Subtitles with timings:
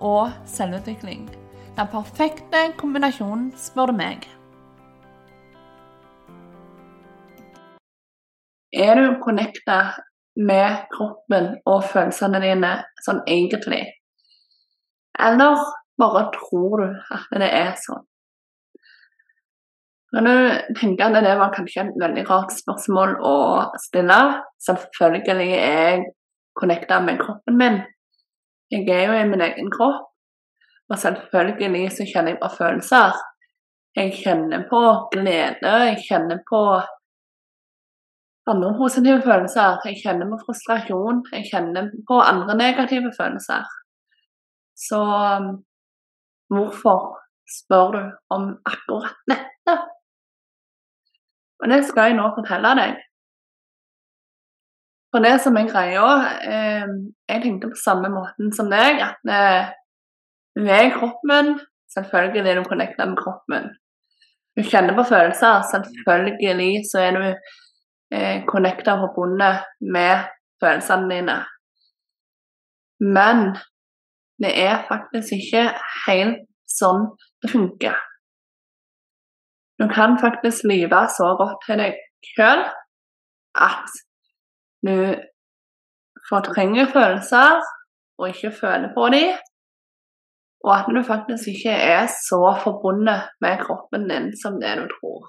[0.00, 1.28] og selvutvikling.
[1.78, 4.26] Den perfekte kombinasjonen, spør du meg.
[8.72, 9.78] Er du connecta
[10.36, 12.72] med kroppen og følelsene dine
[13.06, 13.84] sånn egentlig?
[15.18, 15.62] Eller
[15.98, 18.04] bare tror du at det er sånn?
[20.14, 23.36] Kan du tenke at det var kanskje et veldig rart spørsmål å
[23.82, 24.18] stille?
[24.64, 26.06] Selvfølgelig er jeg
[26.58, 27.80] connecta med kroppen min.
[28.70, 30.10] Jeg er jo i min egen kropp,
[30.88, 33.16] og selvfølgelig så kjenner jeg på følelser.
[33.96, 34.80] Jeg kjenner på
[35.12, 36.60] glede, jeg kjenner på
[38.52, 39.80] andre positive følelser.
[39.84, 43.64] Jeg kjenner på frustrasjon, jeg kjenner på andre negative følelser.
[44.88, 45.00] Så
[46.52, 47.00] hvorfor
[47.58, 48.02] spør du
[48.36, 49.76] om akkurat dette?
[51.58, 53.00] Og det skal jeg nå fortelle deg.
[55.12, 56.06] For det som er greia
[56.44, 56.88] eh,
[57.30, 59.70] Jeg tenkte på samme måten som deg, at eh,
[60.58, 61.58] ved kroppen
[61.94, 63.70] Selvfølgelig er du connecta med kroppen.
[64.56, 65.62] Du kjenner på følelser.
[65.70, 67.22] Selvfølgelig så er du
[68.12, 70.26] eh, connecta og forbundet med
[70.60, 71.38] følelsene dine.
[73.00, 73.56] Men
[74.42, 75.64] det er faktisk ikke
[76.06, 77.08] helt sånn
[77.42, 77.96] det funker.
[79.78, 81.98] Du kan faktisk lyve så godt til deg
[82.34, 82.64] sjøl
[83.68, 83.98] at
[84.86, 84.96] du
[86.30, 87.62] fortrenger følelser
[88.18, 89.34] og ikke føler på dem.
[90.66, 95.20] Og at du faktisk ikke er så forbundet med kroppen din som det du tror.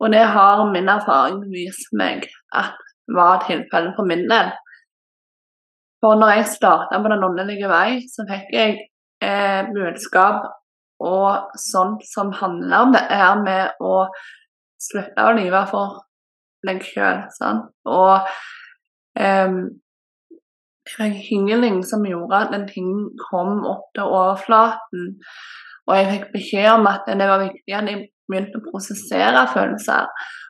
[0.00, 2.76] Og det har min erfaring vist meg at
[3.18, 4.52] var tilfellet for min del.
[6.00, 8.76] For når jeg starta på Den åndelige vei, så fikk jeg
[9.22, 10.46] eh, budskap
[11.02, 14.06] og sånt som handler om det her med å
[14.82, 15.98] slutte å lyve for
[16.66, 17.22] deg sjøl.
[17.86, 18.26] Og
[19.20, 19.60] um,
[20.88, 25.18] det var hingling som gjorde at den ting kom opp til overflaten.
[25.88, 30.08] Og jeg fikk beskjed om at det var viktig at jeg begynte å prosessere følelser.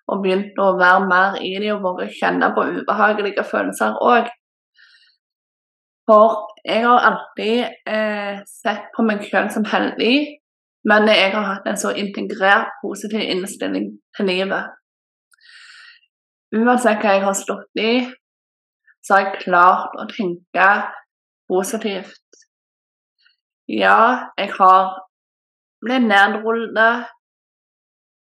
[0.08, 4.30] Og begynte å være mer i det og våre kjenne på ubehagelige følelser òg.
[6.08, 7.58] For jeg har alltid
[7.92, 10.14] eh, sett på meg selv som heldig,
[10.88, 14.77] men jeg har hatt en så integrert positiv innstilling til livet.
[16.56, 17.92] Uansett hva jeg har stått i,
[19.04, 20.68] så har jeg klart å tenke
[21.48, 22.44] positivt.
[23.68, 24.94] Ja, jeg har
[25.84, 27.04] blitt nedrullende.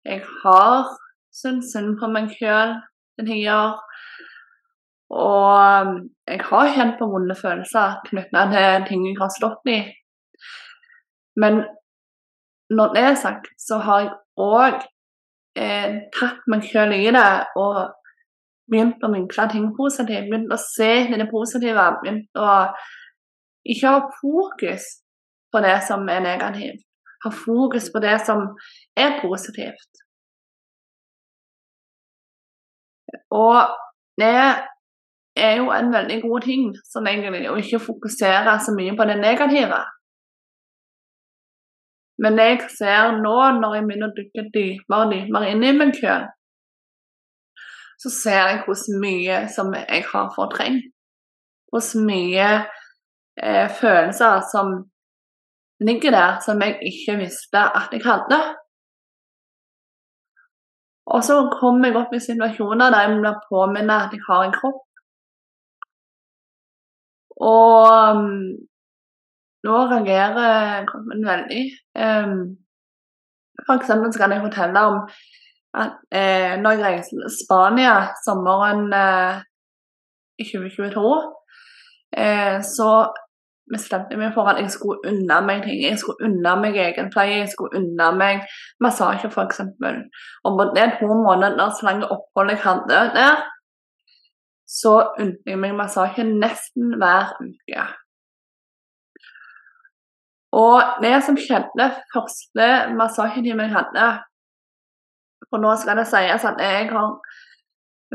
[0.06, 0.92] Jeg har
[1.34, 2.76] syntes synd på meg sjøl
[3.18, 3.80] til tider.
[5.12, 5.98] Og
[6.30, 9.80] jeg har kjent på vonde følelser knytta til ting jeg har stått i.
[11.42, 11.64] Men
[12.70, 14.78] når det er sagt, så har jeg òg
[15.58, 17.28] eh, tatt meg sjøl i det
[17.60, 17.90] og
[18.70, 22.54] begynt å vinkle ting positivt, begynte å se det positive, begynte å
[23.68, 24.88] ikke ha fokus
[25.52, 26.82] på det som er negativt.
[27.22, 28.48] Ha fokus på det som
[28.98, 30.02] er positivt.
[33.32, 33.70] Og
[34.20, 34.34] det
[35.36, 39.18] er jo en veldig god ting sånn egentlig, å ikke fokusere så mye på det
[39.20, 39.80] negative.
[42.22, 45.94] Men jeg ser nå, når jeg begynner å dykke dypere og dypere inn i meg
[45.98, 46.28] selv,
[48.02, 50.88] så ser jeg hvor mye som jeg har fortrengt.
[51.70, 52.48] Hvor mye
[53.42, 54.72] eh, følelser som
[55.86, 58.40] ligger der som jeg ikke visste at jeg hadde.
[61.06, 64.56] Og så kommer jeg opp i situasjoner der jeg blir påminnet at jeg har en
[64.58, 64.82] kropp.
[67.42, 68.28] Og um,
[69.66, 71.64] nå reagerer kroppen veldig.
[72.06, 72.36] Um,
[73.66, 75.00] for eksempel så kan jeg fortelle om
[75.74, 79.42] eh, når jeg reiste til Spania sommeren eh,
[80.38, 81.12] i 2022,
[82.16, 82.90] eh, så
[83.72, 85.80] bestemte jeg meg for at jeg skulle unna meg ting.
[85.80, 88.44] Jeg skulle unna meg egenpleie, jeg skulle unna meg
[88.84, 89.62] massasje, f.eks.
[90.44, 93.42] Og på de to måneder så lenge opphold jeg hadde der,
[94.68, 97.88] så unner jeg meg massasje nesten hver uke.
[100.52, 102.68] Og det som skjedde første
[102.98, 104.08] massasjetimen jeg hadde,
[105.52, 107.12] for nå skal det sies at jeg har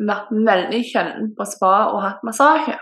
[0.07, 2.77] vært veldig sjelden på spa og hatt massasje.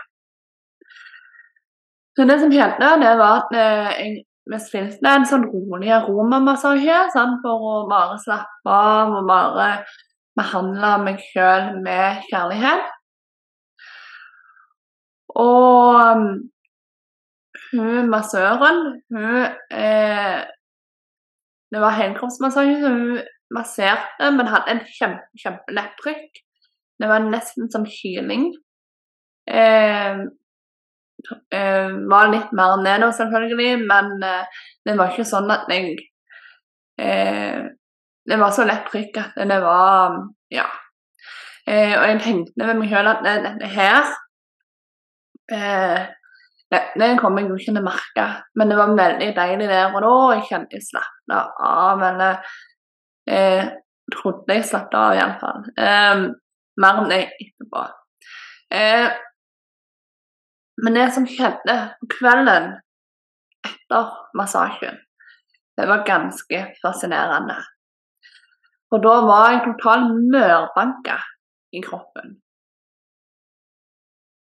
[2.16, 4.16] Så det som skjedde, det var at eh, jeg
[4.46, 6.98] vi spilte en sånn rolig aromamassasje
[7.42, 9.70] for å bare slappe av og bare
[10.38, 12.92] behandle meg sjøl med kjærlighet.
[15.42, 16.22] Og
[17.72, 19.40] hun massøren, hun
[19.74, 20.44] eh,
[21.74, 23.16] Det var helkroppsmassasje, så hun
[23.54, 26.42] masserte, men hadde en kjempe, kjempelett trykk.
[26.98, 28.48] Det var nesten som kyling.
[29.50, 30.22] Eh,
[31.54, 35.94] eh, var litt mer nedover, selvfølgelig, men eh, det var ikke sånn at jeg
[36.98, 37.66] eh,
[38.26, 40.18] Det var så lett trykk at det var
[40.50, 40.66] Ja.
[41.66, 44.12] Eh, og jeg tenkte ved meg sjøl at dette her
[45.54, 46.06] eh,
[46.70, 48.24] det kommer jeg jo ikke til å merke,
[48.58, 50.14] men det var veldig deilig der og da.
[50.34, 52.56] Jeg kjente jeg slappet av, eller
[53.30, 53.68] eh,
[54.12, 55.68] trodde jeg slapp av, iallfall.
[55.76, 56.26] Eh,
[56.82, 57.84] mer om det etterpå.
[58.74, 59.08] Eh,
[60.84, 62.74] men det som skjedde på kvelden
[63.66, 64.98] etter massasjen,
[65.76, 67.56] det var ganske fascinerende.
[68.90, 71.18] For da var jeg totalt mørbanka
[71.74, 72.36] i kroppen.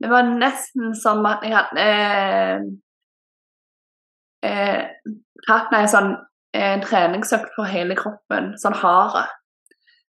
[0.00, 2.62] Det var nesten som at jeg hadde eh,
[4.48, 4.84] eh,
[5.44, 6.12] tatt meg en sånn
[6.54, 9.26] eh, treningsøkt for hele kroppen, sånn harde.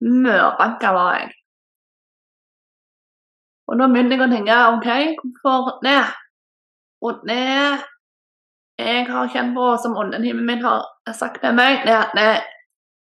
[0.04, 1.32] Mørbanka var jeg.
[3.72, 4.90] Og da begynner jeg å tenke OK,
[5.44, 6.12] hvorfor ned?
[7.04, 7.84] Og ned
[8.82, 10.84] jeg har kjent på, som åndetimen min har
[11.14, 12.44] sagt til meg, er at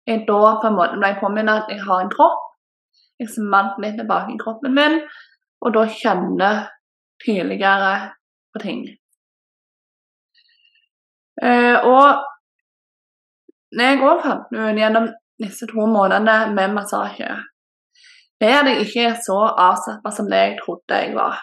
[0.07, 2.47] jeg da på en måte ble påminnet at jeg har en kropp.
[3.21, 4.97] Jeg smalt litt tilbake i kroppen min,
[5.61, 6.65] og da kjenner
[7.23, 7.93] tydeligere
[8.53, 8.81] på ting.
[11.41, 12.25] Uh, og
[13.79, 15.07] jeg òg fant ut gjennom
[15.41, 17.29] disse to månedene med massasje,
[18.41, 19.37] er jeg ikke så
[19.67, 21.37] avslappa som det jeg trodde jeg var.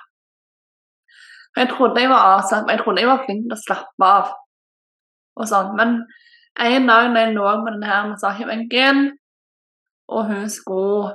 [1.57, 4.35] Jeg trodde jeg var avslappa, jeg trodde jeg var flink til å slappe av.
[5.39, 6.05] og sånn, Men
[6.59, 9.03] en dag når jeg lå på denne massasjebenken,
[10.09, 11.15] og hun skulle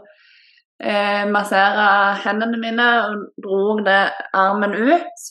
[0.79, 1.87] eh, massere
[2.23, 5.25] hendene mine og dro det armen ut.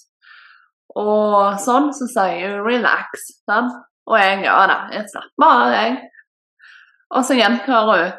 [1.00, 3.30] Og sånn så sier hun 'relax'.
[3.48, 3.72] Sant?
[4.10, 5.98] Og jeg ja da, jeg slapper av, jeg.
[7.12, 8.12] Og så gjentar hun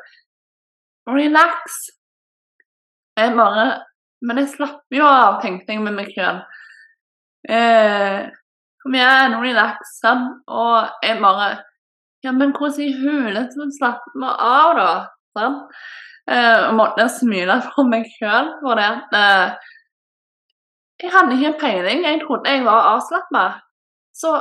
[1.16, 1.90] 'relax'.
[3.18, 3.84] Jeg bare
[4.22, 6.38] Men jeg slapper jo av, tenkte jeg med meg sjøl.
[7.50, 8.30] Eh,
[8.80, 9.98] kom igjen, relax.
[10.00, 10.24] Sånn.
[10.48, 11.64] Og jeg bare
[12.24, 14.92] Ja, men hvordan i huleste slapper vi av, da?
[15.36, 15.58] Sånn.
[16.32, 18.88] Eh, og måtte smile for meg sjøl for det
[19.20, 19.58] eh,
[21.04, 22.06] Jeg hadde ikke peiling.
[22.08, 23.44] Jeg trodde jeg var avslappa.
[24.16, 24.32] Så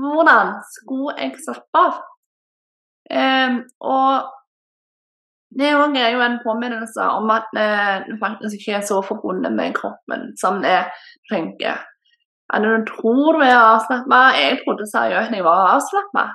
[0.00, 2.00] hvordan skulle jeg slappe av?
[3.06, 4.32] Um, og
[5.56, 7.60] det er jo en påminnelse om at du
[8.10, 10.80] det faktisk ikke er så forbundet med kroppen som det
[11.32, 11.78] tenker.
[12.52, 16.26] At du tror du er avslappa Jeg trodde seriøst jeg var avslappa.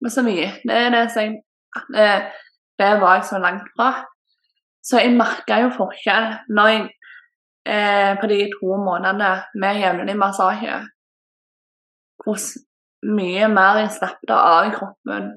[0.00, 0.48] Men så mye.
[0.68, 1.22] Det er det som
[1.94, 2.32] jeg
[2.78, 3.92] det var jeg så langt fra.
[4.82, 6.82] Så jeg merka jo forskjell når jeg
[7.66, 9.32] eh, på de to månedene
[9.62, 10.80] med jevnlig massasje
[12.22, 12.38] Hvor
[13.02, 15.32] mye mer jeg slappet av i kroppen.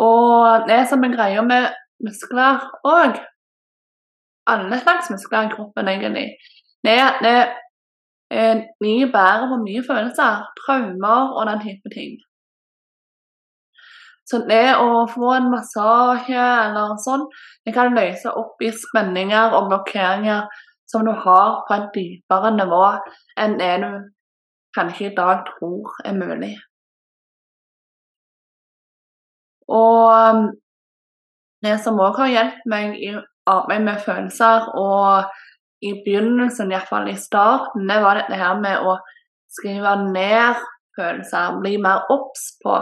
[0.00, 1.72] Og det som er greia med
[2.04, 3.18] muskler òg,
[4.50, 6.28] alle slags muskler i kroppen egentlig,
[6.86, 7.38] det er at det,
[8.30, 12.12] er mye bærer på mye følelser, traumer og den type ting.
[14.30, 17.24] Så det å få en massasje eller sånn,
[17.66, 20.46] det kan løse opp i spenninger og blokkeringer
[20.90, 22.84] som du har på et dypere nivå
[23.42, 23.90] enn det du
[24.76, 26.54] kanskje i dag tror er mulig.
[29.70, 30.48] Og um,
[31.62, 33.12] det som òg har hjulpet meg i
[33.50, 35.30] arbeid med følelser, og
[35.82, 38.98] i begynnelsen, iallfall i starten, det var dette her med å
[39.50, 40.60] skrive ned
[40.98, 42.76] følelser, bli mer obs på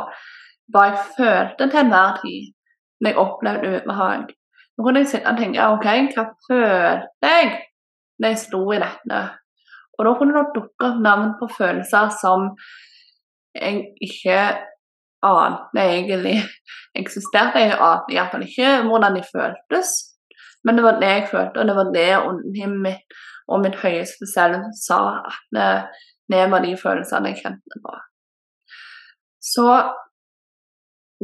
[0.72, 2.50] hva jeg følte til enhver tid
[3.00, 4.32] når jeg opplevde ubehag.
[4.76, 7.52] Nå kunne jeg sitte og tenke OK, hva følte jeg
[8.18, 9.22] når jeg sto i dette?
[9.98, 12.52] Og da kunne det dukke opp navn på følelser som
[13.58, 14.38] jeg ikke
[15.26, 16.36] ante egentlig
[17.00, 17.64] eksisterte.
[17.64, 19.94] Jeg ante iallfall ikke hvordan de føltes,
[20.64, 24.28] men det var det jeg følte, og det var det ånden mitt og mitt høyeste
[24.28, 25.00] selv sa
[25.30, 25.60] at
[26.28, 27.94] det var de følelsene jeg kjente på.
[29.40, 29.66] Så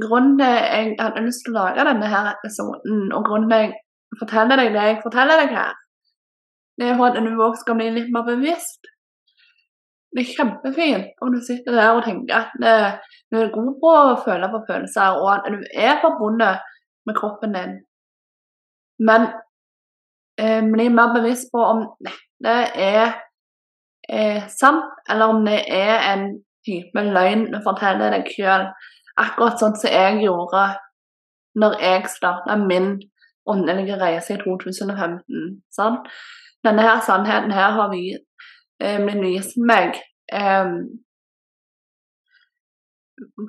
[0.01, 3.75] grunnen til jeg hadde lyst til å lage denne her episoden, og grunnen til jeg
[4.19, 5.75] forteller deg det jeg forteller deg her,
[6.79, 8.91] det er for at du òg skal bli litt mer bevisst.
[10.15, 14.21] Det er kjempefint om du sitter der og tenker at du er god på å
[14.23, 16.63] føle på følelser, og at du er forbundet
[17.07, 17.75] med kroppen din.
[18.99, 19.27] Men
[20.39, 23.17] eh, bli mer bevisst på om dette er
[24.09, 26.29] eh, sant, eller om det er en
[26.67, 28.69] type løgn du forteller deg sjøl.
[29.21, 30.69] Akkurat sånn som jeg gjorde
[31.61, 32.97] når jeg starta min
[33.51, 35.61] åndelige reise i 2015.
[35.75, 36.01] Sånn.
[36.65, 38.23] Denne her sannheten her har blitt
[39.23, 39.99] vist meg
[40.33, 40.71] eh,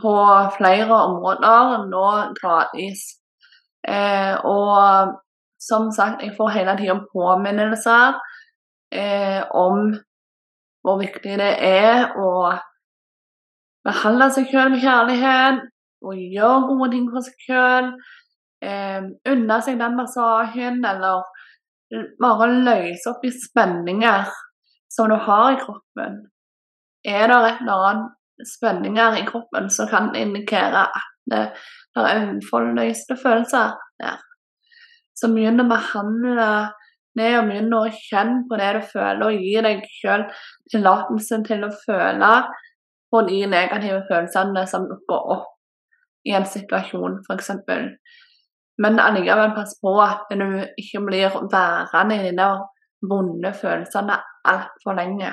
[0.01, 0.15] på
[0.57, 2.07] flere områder nå
[2.39, 3.05] gradvis.
[3.88, 5.15] Eh, og
[5.62, 8.19] som sagt, jeg får hele tida påminnelser
[8.91, 9.93] eh, om
[10.86, 12.53] hvor viktig det er å
[13.86, 15.63] behandle seg selv med kjærlighet
[16.05, 17.95] og gjøre gode ting for seg selv.
[18.65, 21.25] Eh, unne seg den massasjen, eller
[22.21, 24.29] bare løse opp i spenninger
[24.91, 26.21] som du har i kroppen.
[27.05, 31.43] Er det et eller annet spenninger i kroppen, som kan indikere at det,
[31.95, 34.19] er uforløste følelser der.
[35.15, 36.47] Så begynn å behandle
[37.15, 40.41] ned og begynn å kjenne på det du føler, og gi deg selv
[40.73, 42.31] tillatelse til å føle
[43.13, 45.53] på de negative følelsene som dukker opp
[46.27, 47.51] i en situasjon, f.eks.
[48.82, 50.48] Men allikevel pass på at du
[50.82, 52.50] ikke blir værende i de
[53.10, 55.32] vonde følelsene altfor lenge.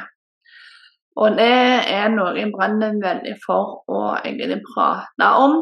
[1.20, 1.48] Og det
[1.92, 5.58] er noe jeg brenner veldig for å egentlig prate om.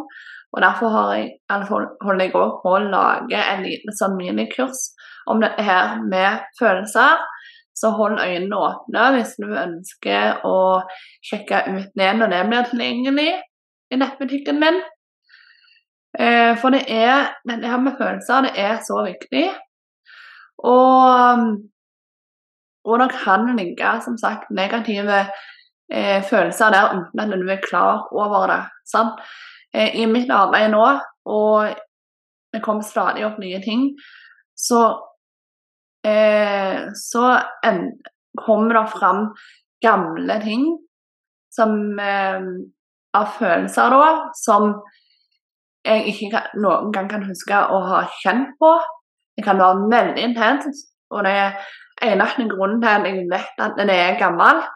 [0.51, 4.91] Og Derfor jeg, holder jeg òg på å lage en liten sånn minikurs
[5.31, 7.23] om dette her med følelser.
[7.75, 10.57] Så hold øynene åpne hvis du ønsker å
[11.25, 13.31] sjekke ut det når det blir tilgjengelig
[13.91, 14.83] i nettbutikken min.
[16.19, 19.45] Eh, for det er det her med følelser det er så viktig.
[20.59, 21.45] Og,
[22.85, 25.21] og det kan ligge som sagt negative
[25.93, 28.62] eh, følelser der uten at du er klar over det.
[28.87, 29.23] Sant?
[29.75, 30.87] Eh, I mitt arbeid nå,
[31.31, 31.71] og
[32.52, 33.93] det kommer stadig opp nye ting,
[34.59, 34.83] så,
[36.07, 37.26] eh, så
[37.67, 37.85] en,
[38.40, 39.29] kommer det fram
[39.83, 40.67] gamle ting
[41.55, 42.43] som eh,
[43.17, 44.75] av følelser da, som
[45.85, 48.73] jeg ikke kan, noen gang kan huske å ha kjent på.
[49.37, 53.79] Det kan være veldig intenst, og det er eneste grunnen til at jeg vet at
[53.89, 54.69] det er gammelt,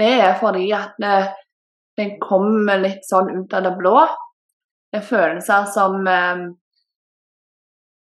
[0.00, 1.14] det er fordi at det,
[1.98, 3.96] den kommer litt sånn ut av det blå.
[4.90, 6.44] Det er følelser som eh,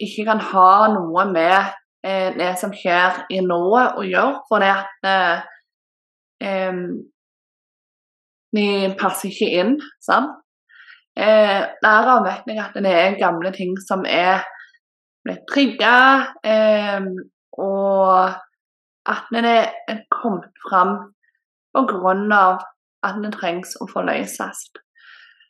[0.02, 1.58] ikke kan ha noe med
[2.06, 5.44] eh, det som skjer i nået å gjøre, fordi at eh,
[6.48, 6.80] eh,
[8.54, 8.66] de
[9.00, 9.76] passer ikke inn.
[10.02, 10.43] sant?
[11.14, 14.42] Eh, Derav vet jeg at det er gamle ting som er
[15.24, 15.98] blitt trigga,
[16.44, 17.06] eh,
[17.62, 18.34] og
[19.14, 20.96] at den er kommet fram
[21.76, 22.64] av
[23.04, 24.66] at det trengs å forløses.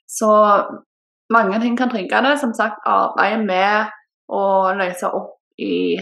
[0.09, 0.29] Så
[1.33, 2.37] mange ting kan trigge det.
[2.41, 3.93] Som sagt, arbeide med
[4.33, 5.99] å løse opp i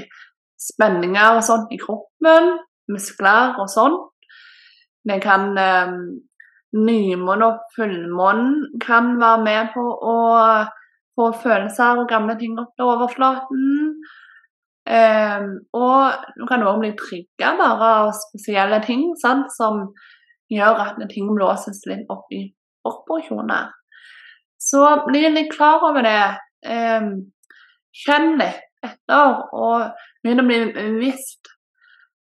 [0.61, 2.57] spenninger og sånn i kroppen,
[2.91, 3.97] muskler og sånn.
[5.07, 6.01] Det kan um,
[6.71, 10.17] Nymåne og fullmånen kan være med på å
[11.19, 13.97] få følelser og gamle ting opp til overflaten.
[14.91, 19.51] Um, og du kan òg bli trigga bare av spesielle ting, sant?
[19.53, 19.83] som
[20.51, 22.47] gjør at ting blåses litt opp i
[22.83, 23.69] proporsjoner.
[24.61, 26.23] Så bli litt klar over det.
[26.65, 27.13] Um,
[27.91, 29.91] kjenn litt etter og
[30.23, 31.51] begynn å bli bevisst.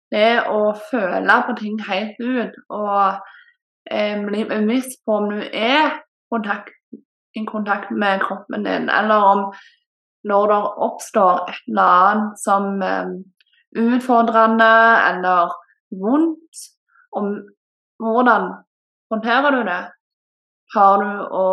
[0.08, 3.18] Det å føle på ting helt ut og
[3.90, 5.98] eh, bli bevisst på om du er
[6.32, 6.74] kontakt,
[7.36, 9.44] i kontakt med kroppen din, eller om
[10.28, 13.12] når det oppstår et eller annet som eh,
[13.78, 14.72] utfordrende
[15.10, 15.54] eller
[16.02, 16.64] vondt,
[17.16, 17.32] om
[18.02, 18.50] hvordan
[19.10, 19.80] håndterer du det?
[20.74, 21.46] Har du å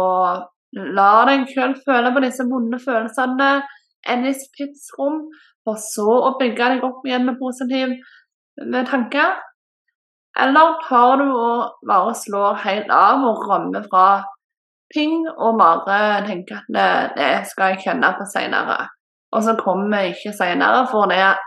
[0.76, 3.50] la deg selv føle på disse vonde følelsene
[4.12, 5.22] enn i tidsrom,
[5.66, 7.96] for så å bygge deg opp igjen med positive
[8.92, 9.40] tanker?
[10.44, 14.08] Eller tar du og bare slår helt av og rømmer fra
[14.94, 18.78] ting og bare tenker at det, det skal jeg kjenne på senere.
[19.36, 21.46] Og så kommer vi ikke senere for det at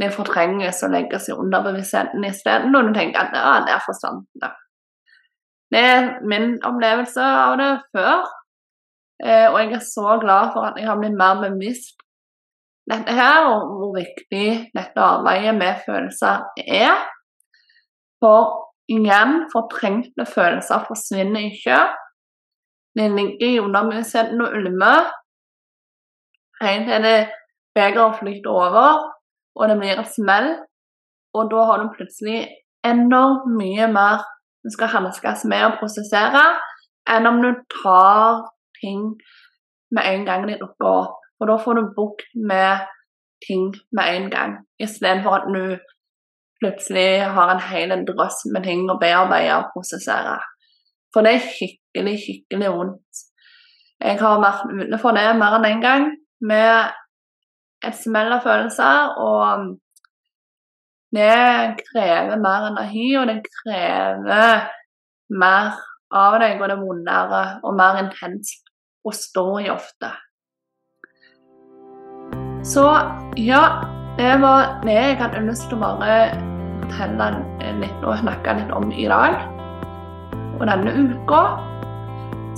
[0.00, 4.52] vi fortrenges og legges i underbevisstheten isteden, og du tenker at det er forstanden.
[5.70, 8.22] Det er min opplevelse av det før,
[9.22, 12.00] eh, og jeg er så glad for at jeg har blitt mer bevisst
[12.90, 16.96] dette her, og hvor viktig dette arbeidet med følelser er.
[18.20, 18.42] For
[18.90, 21.78] igjen, fortrengte følelser forsvinner ikke.
[22.98, 25.08] De ligger i underbevisstheten og ulmer
[26.60, 27.20] helt til det
[27.74, 28.88] begeret flyter over,
[29.56, 30.48] og det blir et smell.
[31.34, 32.48] Og da har du plutselig
[32.84, 34.24] enormt mye mer
[34.64, 36.42] du skal hanskes med å prosessere,
[37.08, 38.42] enn om du tar
[38.80, 39.06] ting
[39.94, 41.16] med en gang de dukker opp.
[41.40, 42.84] Og da får du bukt med
[43.46, 45.62] ting med en gang, istedenfor at du
[46.60, 50.38] plutselig har en hel drøss med ting å bearbeide og prosessere.
[51.14, 53.22] For det er skikkelig, skikkelig vondt.
[54.00, 56.08] Jeg har vært utenfor det mer enn én en gang
[56.40, 56.96] med
[57.84, 59.76] et smell av følelser, og
[61.16, 64.68] det krever mer energi, og det krever
[65.42, 65.72] mer
[66.10, 68.70] av deg, og det er vondere og mer intenst
[69.04, 70.12] å stå i ofte.
[72.64, 72.84] Så
[73.40, 73.64] ja,
[74.18, 76.49] det var det jeg hadde lyst å bare
[76.82, 77.30] fortelle
[77.80, 79.36] litt og snakke litt om i dag
[80.60, 81.42] og denne uka.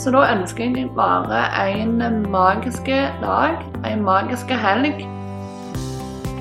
[0.00, 2.88] Så da ønsker jeg bare en magisk
[3.23, 5.05] dag, en magisk helg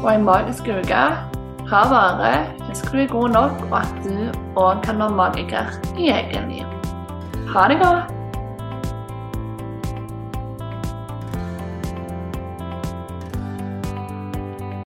[0.01, 1.03] og en magisk uke.
[1.71, 2.31] Ha bare
[2.67, 4.15] husk du er god nok, og at du
[4.59, 6.65] òg kan være magiker i eget liv.
[7.53, 8.20] Ha det godt.